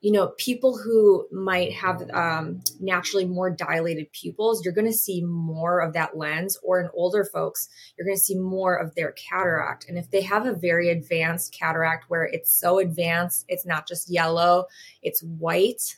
you 0.00 0.12
know, 0.12 0.28
people 0.38 0.78
who 0.78 1.26
might 1.32 1.72
have 1.72 2.08
um, 2.10 2.60
naturally 2.78 3.24
more 3.24 3.50
dilated 3.50 4.12
pupils, 4.12 4.64
you're 4.64 4.74
going 4.74 4.86
to 4.86 4.92
see 4.92 5.24
more 5.24 5.80
of 5.80 5.92
that 5.94 6.16
lens, 6.16 6.56
or 6.62 6.80
in 6.80 6.88
older 6.94 7.24
folks, 7.24 7.68
you're 7.96 8.06
going 8.06 8.16
to 8.16 8.22
see 8.22 8.38
more 8.38 8.76
of 8.76 8.94
their 8.94 9.12
cataract. 9.12 9.86
And 9.88 9.98
if 9.98 10.10
they 10.10 10.22
have 10.22 10.46
a 10.46 10.54
very 10.54 10.90
advanced 10.90 11.52
cataract 11.58 12.04
where 12.08 12.24
it's 12.24 12.52
so 12.52 12.78
advanced, 12.78 13.44
it's 13.48 13.66
not 13.66 13.88
just 13.88 14.08
yellow, 14.08 14.66
it's 15.02 15.22
white. 15.22 15.96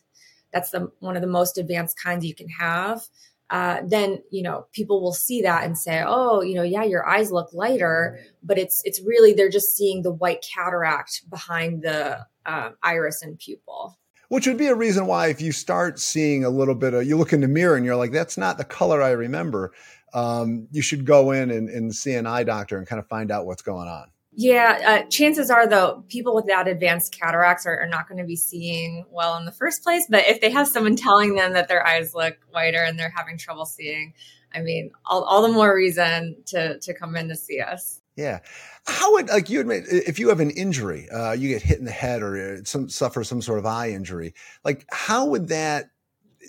That's 0.52 0.70
the 0.70 0.90
one 1.00 1.16
of 1.16 1.22
the 1.22 1.28
most 1.28 1.58
advanced 1.58 1.98
kinds 2.02 2.24
you 2.24 2.34
can 2.34 2.48
have. 2.48 3.02
Uh, 3.50 3.82
then 3.84 4.22
you 4.30 4.42
know 4.42 4.66
people 4.72 5.02
will 5.02 5.12
see 5.12 5.42
that 5.42 5.64
and 5.64 5.76
say, 5.76 6.02
"Oh, 6.06 6.40
you 6.40 6.54
know, 6.54 6.62
yeah, 6.62 6.84
your 6.84 7.06
eyes 7.06 7.32
look 7.32 7.52
lighter," 7.52 8.18
but 8.44 8.58
it's 8.58 8.80
it's 8.84 9.02
really 9.02 9.32
they're 9.32 9.48
just 9.50 9.76
seeing 9.76 10.02
the 10.02 10.12
white 10.12 10.44
cataract 10.54 11.28
behind 11.28 11.82
the 11.82 12.26
uh, 12.50 12.70
iris 12.82 13.22
and 13.22 13.38
pupil. 13.38 13.96
Which 14.28 14.46
would 14.46 14.58
be 14.58 14.68
a 14.68 14.74
reason 14.76 15.06
why, 15.06 15.26
if 15.26 15.40
you 15.40 15.50
start 15.50 15.98
seeing 15.98 16.44
a 16.44 16.50
little 16.50 16.76
bit 16.76 16.94
of, 16.94 17.04
you 17.04 17.16
look 17.16 17.32
in 17.32 17.40
the 17.40 17.48
mirror 17.48 17.76
and 17.76 17.84
you're 17.84 17.96
like, 17.96 18.12
"That's 18.12 18.38
not 18.38 18.58
the 18.58 18.64
color 18.64 19.02
I 19.02 19.10
remember," 19.10 19.72
um, 20.14 20.68
you 20.70 20.82
should 20.82 21.04
go 21.04 21.32
in 21.32 21.50
and, 21.50 21.68
and 21.68 21.94
see 21.94 22.14
an 22.14 22.26
eye 22.26 22.44
doctor 22.44 22.78
and 22.78 22.86
kind 22.86 23.00
of 23.00 23.08
find 23.08 23.32
out 23.32 23.46
what's 23.46 23.62
going 23.62 23.88
on. 23.88 24.10
Yeah, 24.32 25.02
uh, 25.02 25.08
chances 25.08 25.50
are 25.50 25.66
though 25.66 26.04
people 26.08 26.34
with 26.34 26.46
that 26.46 26.68
advanced 26.68 27.12
cataracts 27.12 27.66
are, 27.66 27.80
are 27.80 27.88
not 27.88 28.08
going 28.08 28.18
to 28.18 28.24
be 28.24 28.36
seeing 28.36 29.04
well 29.10 29.36
in 29.36 29.44
the 29.44 29.52
first 29.52 29.82
place. 29.82 30.06
But 30.08 30.28
if 30.28 30.40
they 30.40 30.50
have 30.50 30.68
someone 30.68 30.94
telling 30.94 31.34
them 31.34 31.52
that 31.54 31.66
their 31.66 31.84
eyes 31.84 32.14
look 32.14 32.36
whiter 32.50 32.82
and 32.82 32.96
they're 32.96 33.12
having 33.14 33.36
trouble 33.36 33.66
seeing, 33.66 34.14
I 34.54 34.60
mean, 34.60 34.92
all, 35.04 35.24
all 35.24 35.42
the 35.42 35.52
more 35.52 35.74
reason 35.74 36.36
to 36.46 36.78
to 36.78 36.94
come 36.94 37.16
in 37.16 37.28
to 37.28 37.36
see 37.36 37.60
us. 37.60 38.00
Yeah, 38.16 38.40
how 38.86 39.12
would 39.12 39.28
like 39.28 39.48
you 39.48 39.60
admit 39.60 39.84
if 39.88 40.18
you 40.18 40.28
have 40.28 40.40
an 40.40 40.50
injury, 40.50 41.08
uh, 41.10 41.32
you 41.32 41.48
get 41.48 41.62
hit 41.62 41.78
in 41.78 41.84
the 41.84 41.90
head 41.90 42.22
or 42.22 42.58
uh, 42.58 42.64
some 42.64 42.88
suffer 42.88 43.24
some 43.24 43.40
sort 43.40 43.58
of 43.58 43.66
eye 43.66 43.90
injury, 43.90 44.34
like 44.64 44.84
how 44.90 45.26
would 45.26 45.48
that 45.48 45.90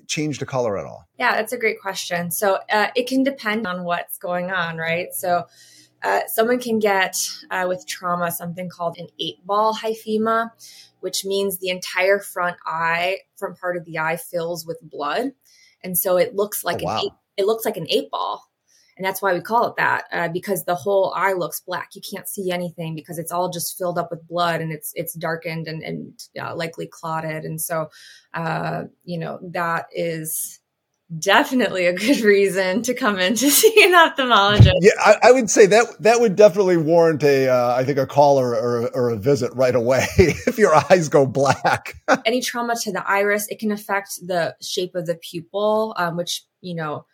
change 0.07 0.39
the 0.39 0.45
color 0.45 0.77
at 0.77 0.85
all? 0.85 1.07
Yeah, 1.17 1.35
that's 1.35 1.53
a 1.53 1.57
great 1.57 1.79
question. 1.79 2.31
So 2.31 2.59
uh, 2.69 2.87
it 2.95 3.07
can 3.07 3.23
depend 3.23 3.67
on 3.67 3.83
what's 3.83 4.17
going 4.17 4.51
on, 4.51 4.77
right? 4.77 5.13
So 5.13 5.45
uh, 6.03 6.21
someone 6.27 6.59
can 6.59 6.79
get 6.79 7.15
uh, 7.49 7.65
with 7.67 7.85
trauma 7.87 8.31
something 8.31 8.69
called 8.69 8.97
an 8.97 9.07
eight 9.19 9.45
ball 9.45 9.73
hyphema, 9.73 10.51
which 10.99 11.25
means 11.25 11.57
the 11.57 11.69
entire 11.69 12.19
front 12.19 12.57
eye, 12.65 13.19
front 13.35 13.59
part 13.59 13.77
of 13.77 13.85
the 13.85 13.99
eye, 13.99 14.17
fills 14.17 14.65
with 14.65 14.79
blood, 14.81 15.33
and 15.83 15.97
so 15.97 16.17
it 16.17 16.35
looks 16.35 16.63
like 16.63 16.81
oh, 16.81 16.85
wow. 16.85 16.97
an 16.97 17.05
eight, 17.05 17.11
it 17.37 17.45
looks 17.45 17.65
like 17.65 17.77
an 17.77 17.87
eight 17.89 18.09
ball, 18.09 18.50
and 18.97 19.05
that's 19.05 19.21
why 19.21 19.33
we 19.33 19.41
call 19.41 19.67
it 19.67 19.75
that 19.77 20.05
uh, 20.11 20.27
because 20.29 20.65
the 20.65 20.75
whole 20.75 21.13
eye 21.15 21.33
looks 21.33 21.61
black. 21.61 21.89
You 21.93 22.01
can't 22.01 22.27
see 22.27 22.51
anything 22.51 22.95
because 22.95 23.17
it's 23.17 23.31
all 23.31 23.49
just 23.49 23.77
filled 23.77 23.97
up 23.97 24.11
with 24.11 24.27
blood 24.27 24.61
and 24.61 24.71
it's 24.71 24.91
it's 24.95 25.13
darkened 25.13 25.67
and 25.67 25.83
and 25.83 26.23
uh, 26.39 26.55
likely 26.55 26.87
clotted, 26.87 27.43
and 27.43 27.59
so 27.59 27.89
uh, 28.33 28.83
you 29.03 29.17
know 29.17 29.39
that 29.41 29.87
is 29.91 30.61
definitely 31.19 31.87
a 31.87 31.93
good 31.93 32.19
reason 32.21 32.81
to 32.83 32.93
come 32.93 33.19
in 33.19 33.35
to 33.35 33.49
see 33.51 33.73
an 33.83 33.93
ophthalmologist. 33.93 34.73
Yeah, 34.81 34.91
I, 34.99 35.15
I 35.23 35.31
would 35.31 35.49
say 35.49 35.65
that 35.67 36.01
that 36.01 36.19
would 36.19 36.35
definitely 36.35 36.77
warrant 36.77 37.23
a, 37.23 37.49
uh, 37.49 37.75
I 37.75 37.83
think, 37.83 37.97
a 37.97 38.07
call 38.07 38.39
or, 38.39 38.55
or, 38.55 38.87
or 38.95 39.09
a 39.11 39.17
visit 39.17 39.53
right 39.53 39.75
away 39.75 40.05
if 40.17 40.57
your 40.57 40.73
eyes 40.89 41.09
go 41.09 41.25
black. 41.25 41.95
Any 42.25 42.41
trauma 42.41 42.75
to 42.81 42.91
the 42.91 43.07
iris, 43.09 43.47
it 43.49 43.59
can 43.59 43.71
affect 43.71 44.25
the 44.25 44.55
shape 44.61 44.95
of 44.95 45.05
the 45.05 45.15
pupil, 45.15 45.95
um, 45.97 46.17
which 46.17 46.43
you 46.61 46.75
know 46.75 47.05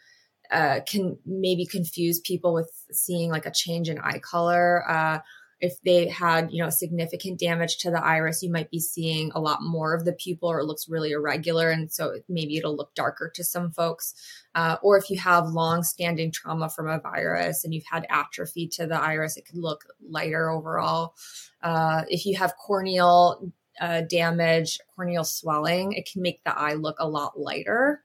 uh, 0.51 0.80
can 0.88 1.18
maybe 1.25 1.66
confuse 1.66 2.20
people 2.20 2.54
with 2.54 2.72
seeing 2.92 3.30
like 3.30 3.46
a 3.46 3.51
change 3.51 3.89
in 3.89 4.00
eye 4.00 4.20
color. 4.20 4.89
Uh, 4.89 5.20
if 5.60 5.82
they 5.82 6.08
had 6.08 6.51
you 6.51 6.63
know 6.63 6.70
significant 6.70 7.39
damage 7.39 7.77
to 7.77 7.89
the 7.89 8.04
iris 8.04 8.44
you 8.44 8.51
might 8.51 8.70
be 8.70 8.80
seeing 8.80 9.32
a 9.34 9.39
lot 9.39 9.62
more 9.62 9.94
of 9.94 10.06
the 10.06 10.13
pupil 10.13 10.50
or 10.50 10.60
it 10.60 10.66
looks 10.66 10.89
really 10.89 11.12
irregular 11.12 11.70
and 11.70 11.92
so 11.92 12.20
maybe 12.30 12.58
it'll 12.58 12.75
look 12.75 12.94
darker 12.94 13.32
to 13.34 13.44
some 13.44 13.72
folks. 13.72 14.13
Uh, 14.56 14.77
or 14.82 14.98
if 14.98 15.10
you 15.10 15.18
have 15.18 15.48
long 15.50 15.84
standing 15.84 16.32
trauma 16.32 16.70
from 16.70 16.88
a 16.88 17.00
virus 17.00 17.63
and 17.63 17.74
you've 17.74 17.86
had 17.89 18.06
atrophy 18.10 18.68
to 18.68 18.86
the 18.86 19.00
iris 19.00 19.38
it 19.38 19.46
could 19.46 19.58
look 19.58 19.86
lighter 20.08 20.50
overall. 20.50 21.16
Uh, 21.62 22.04
if 22.08 22.25
you 22.25 22.38
have 22.38 22.54
corneal 22.58 23.51
uh, 23.82 24.01
damage 24.01 24.80
corneal 24.96 25.24
swelling 25.24 25.94
it 25.94 26.08
can 26.12 26.22
make 26.22 26.44
the 26.44 26.58
eye 26.58 26.74
look 26.74 26.98
a 27.00 27.08
lot 27.08 27.39
lighter 27.39 28.04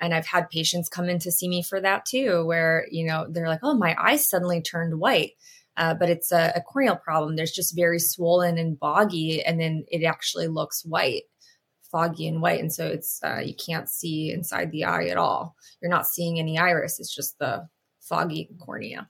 and 0.00 0.14
I've 0.14 0.26
had 0.26 0.50
patients 0.50 0.88
come 0.88 1.08
in 1.08 1.18
to 1.20 1.32
see 1.32 1.48
me 1.48 1.62
for 1.62 1.80
that 1.80 2.04
too, 2.04 2.44
where, 2.44 2.86
you 2.90 3.06
know, 3.06 3.26
they're 3.28 3.48
like, 3.48 3.60
oh, 3.62 3.74
my 3.74 3.96
eyes 3.98 4.28
suddenly 4.28 4.60
turned 4.60 4.98
white 4.98 5.32
uh, 5.76 5.94
but 5.94 6.08
it's 6.08 6.32
a, 6.32 6.52
a 6.56 6.60
corneal 6.60 6.96
problem. 6.96 7.36
There's 7.36 7.52
just 7.52 7.74
very 7.74 7.98
swollen 7.98 8.58
and 8.58 8.78
boggy, 8.78 9.42
and 9.42 9.60
then 9.60 9.84
it 9.88 10.04
actually 10.04 10.46
looks 10.46 10.84
white, 10.84 11.24
foggy 11.90 12.28
and 12.28 12.40
white, 12.40 12.60
and 12.60 12.72
so 12.72 12.86
it's 12.86 13.20
uh, 13.24 13.40
you 13.44 13.54
can't 13.54 13.88
see 13.88 14.30
inside 14.30 14.70
the 14.70 14.84
eye 14.84 15.06
at 15.06 15.16
all. 15.16 15.56
You're 15.80 15.90
not 15.90 16.06
seeing 16.06 16.38
any 16.38 16.58
iris. 16.58 17.00
It's 17.00 17.14
just 17.14 17.38
the 17.38 17.68
foggy 18.00 18.50
cornea. 18.60 19.08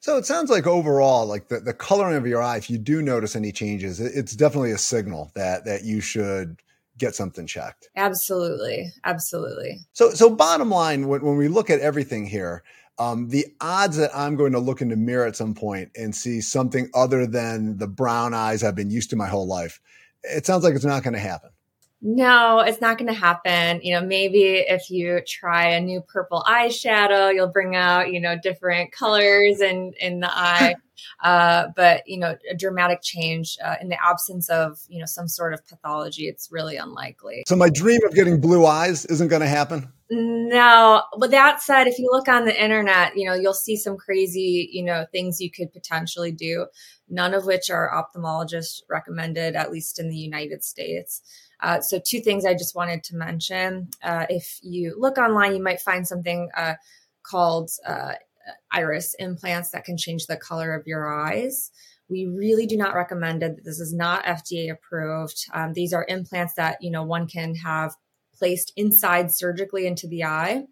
So 0.00 0.16
it 0.16 0.26
sounds 0.26 0.50
like 0.50 0.66
overall, 0.66 1.26
like 1.26 1.48
the, 1.48 1.60
the 1.60 1.72
coloring 1.72 2.16
of 2.16 2.26
your 2.26 2.42
eye, 2.42 2.58
if 2.58 2.68
you 2.68 2.76
do 2.76 3.00
notice 3.00 3.36
any 3.36 3.52
changes, 3.52 4.00
it's 4.00 4.36
definitely 4.36 4.72
a 4.72 4.78
signal 4.78 5.32
that 5.34 5.64
that 5.66 5.84
you 5.84 6.00
should 6.00 6.60
get 6.98 7.14
something 7.14 7.46
checked. 7.46 7.88
Absolutely. 7.96 8.90
Absolutely. 9.04 9.78
So 9.92 10.10
so 10.10 10.30
bottom 10.30 10.70
line, 10.70 11.08
when, 11.08 11.22
when 11.22 11.36
we 11.36 11.48
look 11.48 11.70
at 11.70 11.80
everything 11.80 12.26
here, 12.26 12.62
um, 12.98 13.28
the 13.28 13.46
odds 13.60 13.96
that 13.96 14.10
I'm 14.14 14.36
going 14.36 14.52
to 14.52 14.60
look 14.60 14.80
in 14.80 14.88
the 14.88 14.96
mirror 14.96 15.26
at 15.26 15.36
some 15.36 15.54
point 15.54 15.90
and 15.96 16.14
see 16.14 16.40
something 16.40 16.88
other 16.94 17.26
than 17.26 17.78
the 17.78 17.88
brown 17.88 18.34
eyes 18.34 18.62
I've 18.62 18.76
been 18.76 18.90
used 18.90 19.10
to 19.10 19.16
my 19.16 19.26
whole 19.26 19.46
life, 19.46 19.80
it 20.22 20.46
sounds 20.46 20.64
like 20.64 20.74
it's 20.74 20.84
not 20.84 21.02
going 21.02 21.14
to 21.14 21.20
happen. 21.20 21.50
No, 22.06 22.60
it's 22.60 22.82
not 22.82 22.98
going 22.98 23.08
to 23.08 23.18
happen. 23.18 23.80
You 23.82 23.94
know, 23.94 24.06
maybe 24.06 24.42
if 24.42 24.90
you 24.90 25.22
try 25.26 25.68
a 25.68 25.80
new 25.80 26.02
purple 26.02 26.44
eyeshadow, 26.46 27.34
you'll 27.34 27.48
bring 27.48 27.74
out, 27.74 28.12
you 28.12 28.20
know, 28.20 28.36
different 28.40 28.92
colors 28.92 29.62
in, 29.62 29.94
in 29.98 30.20
the 30.20 30.30
eye. 30.30 30.74
uh, 31.24 31.68
but, 31.74 32.06
you 32.06 32.18
know, 32.18 32.36
a 32.50 32.54
dramatic 32.54 33.00
change 33.02 33.56
uh, 33.64 33.76
in 33.80 33.88
the 33.88 33.96
absence 34.04 34.50
of, 34.50 34.78
you 34.86 34.98
know, 34.98 35.06
some 35.06 35.28
sort 35.28 35.54
of 35.54 35.66
pathology, 35.66 36.28
it's 36.28 36.52
really 36.52 36.76
unlikely. 36.76 37.42
So 37.48 37.56
my 37.56 37.70
dream 37.70 38.00
of 38.06 38.14
getting 38.14 38.38
blue 38.38 38.66
eyes 38.66 39.06
isn't 39.06 39.28
going 39.28 39.40
to 39.40 39.48
happen? 39.48 39.90
No, 40.10 41.02
but 41.18 41.30
that 41.30 41.62
said, 41.62 41.86
if 41.86 41.98
you 41.98 42.10
look 42.12 42.28
on 42.28 42.44
the 42.44 42.62
internet, 42.62 43.16
you 43.16 43.26
know, 43.26 43.34
you'll 43.34 43.54
see 43.54 43.76
some 43.76 43.96
crazy, 43.96 44.68
you 44.70 44.84
know, 44.84 45.06
things 45.10 45.40
you 45.40 45.50
could 45.50 45.72
potentially 45.72 46.32
do, 46.32 46.66
none 47.08 47.32
of 47.32 47.46
which 47.46 47.70
are 47.70 47.90
ophthalmologist 47.90 48.82
recommended, 48.90 49.56
at 49.56 49.72
least 49.72 49.98
in 49.98 50.10
the 50.10 50.16
United 50.16 50.62
States. 50.62 51.22
Uh, 51.64 51.80
so, 51.80 51.98
two 51.98 52.20
things 52.20 52.44
I 52.44 52.52
just 52.52 52.76
wanted 52.76 53.02
to 53.04 53.16
mention. 53.16 53.88
Uh, 54.02 54.26
if 54.28 54.58
you 54.62 54.94
look 54.98 55.16
online, 55.16 55.54
you 55.54 55.62
might 55.62 55.80
find 55.80 56.06
something 56.06 56.50
uh, 56.54 56.74
called 57.22 57.70
uh, 57.86 58.12
iris 58.70 59.14
implants 59.18 59.70
that 59.70 59.84
can 59.84 59.96
change 59.96 60.26
the 60.26 60.36
color 60.36 60.74
of 60.74 60.86
your 60.86 61.10
eyes. 61.10 61.70
We 62.10 62.26
really 62.26 62.66
do 62.66 62.76
not 62.76 62.94
recommend 62.94 63.42
it. 63.42 63.64
This 63.64 63.80
is 63.80 63.94
not 63.94 64.26
FDA 64.26 64.70
approved. 64.70 65.46
Um, 65.54 65.72
these 65.72 65.94
are 65.94 66.04
implants 66.06 66.52
that 66.54 66.82
you 66.82 66.90
know 66.90 67.02
one 67.02 67.26
can 67.26 67.54
have 67.54 67.94
placed 68.36 68.72
inside 68.76 69.34
surgically 69.34 69.86
into 69.86 70.06
the 70.06 70.24
eye. 70.24 70.64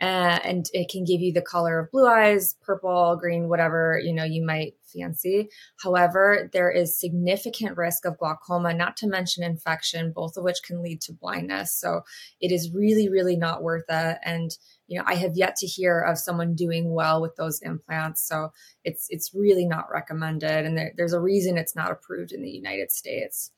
Uh, 0.00 0.38
and 0.44 0.66
it 0.72 0.88
can 0.88 1.04
give 1.04 1.20
you 1.20 1.32
the 1.32 1.42
color 1.42 1.80
of 1.80 1.90
blue 1.90 2.06
eyes, 2.06 2.54
purple, 2.62 3.16
green, 3.16 3.48
whatever 3.48 4.00
you 4.02 4.12
know 4.12 4.24
you 4.24 4.44
might 4.44 4.74
fancy. 4.96 5.48
However, 5.82 6.48
there 6.52 6.70
is 6.70 6.98
significant 6.98 7.76
risk 7.76 8.04
of 8.04 8.18
glaucoma, 8.18 8.74
not 8.74 8.96
to 8.98 9.08
mention 9.08 9.42
infection, 9.42 10.12
both 10.14 10.36
of 10.36 10.44
which 10.44 10.62
can 10.64 10.82
lead 10.82 11.00
to 11.02 11.12
blindness. 11.12 11.74
So 11.74 12.02
it 12.40 12.52
is 12.52 12.72
really, 12.72 13.08
really 13.08 13.36
not 13.36 13.62
worth 13.62 13.84
it. 13.88 14.18
And 14.24 14.50
you 14.86 14.98
know, 14.98 15.04
I 15.06 15.16
have 15.16 15.32
yet 15.34 15.56
to 15.56 15.66
hear 15.66 16.00
of 16.00 16.16
someone 16.18 16.54
doing 16.54 16.94
well 16.94 17.20
with 17.20 17.36
those 17.36 17.60
implants. 17.60 18.26
So 18.26 18.52
it's 18.84 19.06
it's 19.10 19.34
really 19.34 19.66
not 19.66 19.90
recommended, 19.92 20.64
and 20.64 20.78
there, 20.78 20.92
there's 20.96 21.12
a 21.12 21.20
reason 21.20 21.58
it's 21.58 21.76
not 21.76 21.90
approved 21.90 22.32
in 22.32 22.42
the 22.42 22.50
United 22.50 22.90
States. 22.90 23.50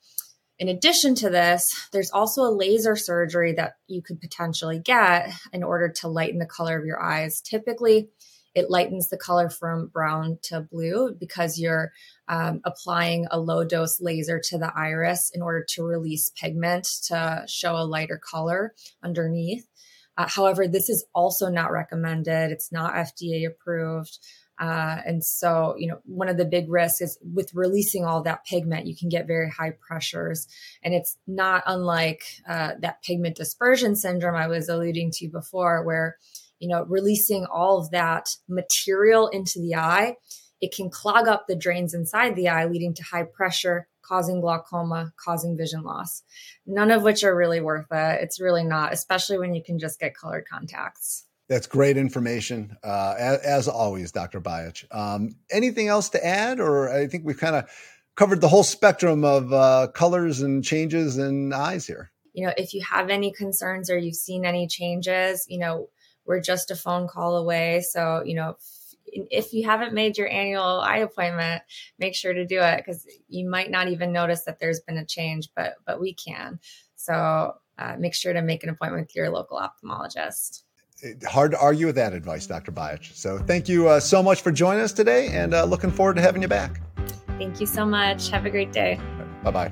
In 0.61 0.69
addition 0.69 1.15
to 1.15 1.29
this, 1.31 1.63
there's 1.91 2.11
also 2.11 2.43
a 2.43 2.53
laser 2.55 2.95
surgery 2.95 3.53
that 3.53 3.77
you 3.87 4.03
could 4.03 4.21
potentially 4.21 4.77
get 4.77 5.33
in 5.51 5.63
order 5.63 5.91
to 6.01 6.07
lighten 6.07 6.37
the 6.37 6.45
color 6.45 6.77
of 6.77 6.85
your 6.85 7.01
eyes. 7.01 7.41
Typically, 7.41 8.09
it 8.53 8.69
lightens 8.69 9.09
the 9.09 9.17
color 9.17 9.49
from 9.49 9.87
brown 9.87 10.37
to 10.43 10.61
blue 10.61 11.15
because 11.19 11.57
you're 11.57 11.91
um, 12.27 12.61
applying 12.63 13.25
a 13.31 13.39
low 13.39 13.63
dose 13.63 13.99
laser 13.99 14.39
to 14.49 14.59
the 14.59 14.71
iris 14.75 15.31
in 15.33 15.41
order 15.41 15.65
to 15.69 15.83
release 15.83 16.29
pigment 16.39 16.87
to 17.07 17.43
show 17.47 17.75
a 17.75 17.83
lighter 17.83 18.21
color 18.23 18.75
underneath. 19.03 19.65
Uh, 20.15 20.27
however, 20.27 20.67
this 20.67 20.89
is 20.89 21.03
also 21.15 21.49
not 21.49 21.71
recommended. 21.71 22.51
It's 22.51 22.71
not 22.71 22.93
FDA 22.93 23.47
approved. 23.47 24.19
Uh, 24.61 25.01
and 25.07 25.23
so, 25.23 25.73
you 25.75 25.87
know, 25.87 25.97
one 26.05 26.29
of 26.29 26.37
the 26.37 26.45
big 26.45 26.69
risks 26.69 27.01
is 27.01 27.17
with 27.33 27.51
releasing 27.55 28.05
all 28.05 28.21
that 28.21 28.45
pigment, 28.45 28.85
you 28.85 28.95
can 28.95 29.09
get 29.09 29.25
very 29.25 29.49
high 29.49 29.71
pressures. 29.71 30.47
And 30.83 30.93
it's 30.93 31.17
not 31.25 31.63
unlike 31.65 32.21
uh, 32.47 32.73
that 32.79 33.01
pigment 33.01 33.35
dispersion 33.35 33.95
syndrome 33.95 34.35
I 34.35 34.47
was 34.47 34.69
alluding 34.69 35.11
to 35.15 35.29
before, 35.29 35.83
where, 35.83 36.17
you 36.59 36.67
know, 36.67 36.85
releasing 36.85 37.45
all 37.45 37.79
of 37.79 37.89
that 37.89 38.27
material 38.47 39.29
into 39.29 39.59
the 39.59 39.73
eye, 39.75 40.17
it 40.61 40.71
can 40.75 40.91
clog 40.91 41.27
up 41.27 41.47
the 41.47 41.55
drains 41.55 41.95
inside 41.95 42.35
the 42.35 42.49
eye, 42.49 42.65
leading 42.65 42.93
to 42.93 43.03
high 43.03 43.23
pressure, 43.23 43.87
causing 44.03 44.41
glaucoma, 44.41 45.11
causing 45.17 45.57
vision 45.57 45.81
loss. 45.81 46.21
None 46.67 46.91
of 46.91 47.01
which 47.01 47.23
are 47.23 47.35
really 47.35 47.61
worth 47.61 47.87
it. 47.91 48.19
It's 48.21 48.39
really 48.39 48.63
not, 48.63 48.93
especially 48.93 49.39
when 49.39 49.55
you 49.55 49.63
can 49.63 49.79
just 49.79 49.99
get 49.99 50.15
colored 50.15 50.45
contacts. 50.47 51.25
That's 51.51 51.67
great 51.67 51.97
information, 51.97 52.77
uh, 52.81 53.15
as, 53.19 53.39
as, 53.39 53.67
always, 53.67 54.13
Dr. 54.13 54.39
Bajic. 54.39 54.85
Um, 54.89 55.35
anything 55.51 55.89
else 55.89 56.07
to 56.11 56.25
add, 56.25 56.61
or 56.61 56.89
I 56.89 57.07
think 57.07 57.25
we've 57.25 57.37
kind 57.37 57.57
of 57.57 57.69
covered 58.15 58.39
the 58.39 58.47
whole 58.47 58.63
spectrum 58.63 59.25
of 59.25 59.51
uh, 59.51 59.87
colors 59.93 60.39
and 60.39 60.63
changes 60.63 61.17
in 61.17 61.51
eyes 61.51 61.85
here. 61.85 62.09
You 62.31 62.47
know, 62.47 62.53
if 62.55 62.73
you 62.73 62.81
have 62.89 63.09
any 63.09 63.33
concerns 63.33 63.89
or 63.89 63.97
you've 63.97 64.15
seen 64.15 64.45
any 64.45 64.65
changes, 64.65 65.45
you 65.49 65.57
know, 65.57 65.89
we're 66.25 66.39
just 66.39 66.71
a 66.71 66.75
phone 66.77 67.09
call 67.09 67.35
away. 67.35 67.81
So, 67.81 68.23
you 68.25 68.35
know, 68.35 68.55
if, 69.07 69.25
if 69.29 69.53
you 69.53 69.65
haven't 69.65 69.93
made 69.93 70.17
your 70.17 70.29
annual 70.29 70.79
eye 70.79 70.99
appointment, 70.99 71.63
make 71.99 72.15
sure 72.15 72.31
to 72.33 72.45
do 72.45 72.61
it 72.61 72.77
because 72.77 73.05
you 73.27 73.49
might 73.49 73.69
not 73.69 73.89
even 73.89 74.13
notice 74.13 74.45
that 74.45 74.61
there's 74.61 74.79
been 74.79 74.97
a 74.97 75.05
change, 75.05 75.49
but 75.53 75.73
but 75.85 75.99
we 75.99 76.13
can. 76.13 76.61
So 76.95 77.55
uh, 77.77 77.97
make 77.99 78.15
sure 78.15 78.31
to 78.31 78.41
make 78.41 78.63
an 78.63 78.69
appointment 78.69 79.07
with 79.07 79.15
your 79.17 79.29
local 79.29 79.59
ophthalmologist 79.59 80.63
hard 81.27 81.51
to 81.51 81.59
argue 81.59 81.87
with 81.87 81.95
that 81.95 82.13
advice, 82.13 82.45
Dr. 82.47 82.71
Bajic. 82.71 83.13
So 83.13 83.37
thank 83.39 83.67
you 83.67 83.87
uh, 83.87 83.99
so 83.99 84.21
much 84.21 84.41
for 84.41 84.51
joining 84.51 84.81
us 84.81 84.93
today 84.93 85.27
and 85.29 85.53
uh, 85.53 85.65
looking 85.65 85.91
forward 85.91 86.15
to 86.15 86.21
having 86.21 86.41
you 86.41 86.47
back. 86.47 86.81
Thank 87.37 87.59
you 87.59 87.65
so 87.65 87.85
much. 87.85 88.29
Have 88.29 88.45
a 88.45 88.49
great 88.49 88.71
day. 88.71 88.99
Bye 89.43 89.51
bye. 89.51 89.71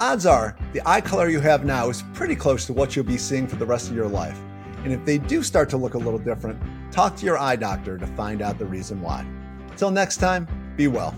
Odds 0.00 0.24
are 0.24 0.56
the 0.72 0.80
eye 0.86 1.00
color 1.00 1.28
you 1.28 1.40
have 1.40 1.64
now 1.64 1.90
is 1.90 2.02
pretty 2.14 2.34
close 2.34 2.64
to 2.66 2.72
what 2.72 2.96
you'll 2.96 3.04
be 3.04 3.18
seeing 3.18 3.46
for 3.46 3.56
the 3.56 3.66
rest 3.66 3.90
of 3.90 3.94
your 3.94 4.08
life. 4.08 4.40
And 4.82 4.92
if 4.92 5.04
they 5.04 5.18
do 5.18 5.42
start 5.42 5.68
to 5.70 5.76
look 5.76 5.92
a 5.92 5.98
little 5.98 6.18
different, 6.18 6.58
talk 6.90 7.16
to 7.16 7.26
your 7.26 7.38
eye 7.38 7.56
doctor 7.56 7.98
to 7.98 8.06
find 8.06 8.40
out 8.40 8.58
the 8.58 8.64
reason 8.64 9.02
why. 9.02 9.26
Until 9.70 9.90
next 9.90 10.16
time, 10.16 10.48
be 10.74 10.88
well. 10.88 11.14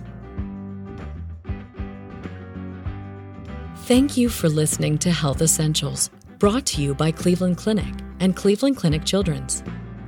Thank 3.87 4.17
you 4.17 4.29
for 4.29 4.49
listening 4.49 4.97
to 4.99 5.11
Health 5.11 5.43
Essentials, 5.43 6.09
brought 6.39 6.65
to 6.67 6.81
you 6.81 6.95
by 6.95 7.11
Cleveland 7.11 7.57
Clinic 7.57 7.93
and 8.21 8.37
Cleveland 8.37 8.77
Clinic 8.77 9.05
Children's. 9.05 9.65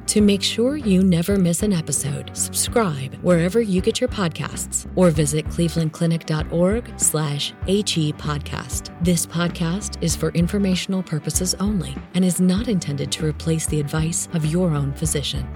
To 0.06 0.20
make 0.20 0.44
sure 0.44 0.76
you 0.76 1.02
never 1.02 1.36
miss 1.36 1.64
an 1.64 1.72
episode, 1.72 2.30
subscribe 2.36 3.16
wherever 3.16 3.60
you 3.60 3.80
get 3.80 4.00
your 4.00 4.08
podcasts 4.08 4.88
or 4.94 5.10
visit 5.10 5.46
clevelandclinic.org 5.46 7.00
slash 7.00 7.52
HE 7.66 8.12
podcast. 8.12 8.96
This 9.04 9.26
podcast 9.26 10.00
is 10.00 10.14
for 10.14 10.30
informational 10.30 11.02
purposes 11.02 11.56
only 11.58 11.96
and 12.14 12.24
is 12.24 12.40
not 12.40 12.68
intended 12.68 13.10
to 13.10 13.26
replace 13.26 13.66
the 13.66 13.80
advice 13.80 14.28
of 14.34 14.46
your 14.46 14.70
own 14.70 14.92
physician. 14.92 15.48